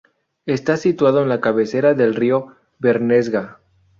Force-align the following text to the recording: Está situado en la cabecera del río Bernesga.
Está 0.47 0.77
situado 0.77 1.21
en 1.21 1.29
la 1.29 1.41
cabecera 1.41 1.93
del 1.93 2.15
río 2.15 2.55
Bernesga. 2.79 3.59